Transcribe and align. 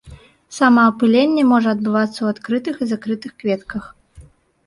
Самаапыленне 0.57 1.43
можа 1.51 1.69
адбывацца 1.75 2.17
ў 2.21 2.27
адкрытых 2.35 2.75
і 2.79 2.85
закрытых 2.93 3.31
кветках. 3.43 3.83